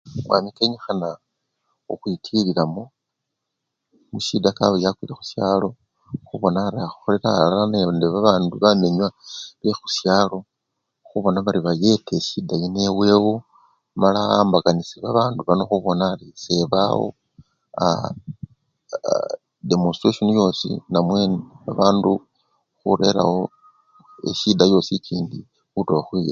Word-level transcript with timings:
Omwami 0.23 0.49
kenyikhana 0.57 1.09
khukhwitililamo 1.85 2.83
musyida 4.11 4.49
kaba 4.57 4.71
bari 4.73 4.83
yakwile 4.85 5.13
musyalo 5.19 5.69
khubona 6.27 6.59
ari 6.67 6.79
akholela 6.87 7.29
alala 7.35 7.63
nende 7.73 8.05
bandu 8.25 8.55
bamenywa 8.63 9.07
be 9.59 9.69
khusyalo 9.79 10.37
khubona 11.07 11.39
bari 11.45 11.59
bayeta 11.65 12.11
esyida 12.19 12.53
yino 12.61 12.79
ewewo 12.89 13.35
mala 14.01 14.19
awambakanisye 14.23 14.97
babandu 15.05 15.39
bano 15.47 15.63
khubona 15.69 16.03
ari 16.13 16.27
sebawo 16.43 17.07
aa! 17.83 18.09
eoe! 18.95 19.33
demonistrasyoni 19.67 20.33
yosi 20.39 20.69
namwe 20.91 21.19
bandu 21.77 22.11
khurerawo 22.79 23.41
esyida 24.29 24.63
yosi 24.71 24.93
ekindi 24.97 25.39
taa. 25.87 26.07